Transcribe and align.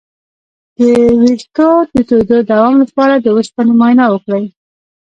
د 0.77 0.79
ویښتو 1.21 1.69
د 1.95 1.97
تویدو 2.09 2.37
د 2.41 2.47
دوام 2.51 2.73
لپاره 2.83 3.13
د 3.17 3.25
اوسپنې 3.35 3.73
معاینه 3.79 4.05
وکړئ 4.09 4.45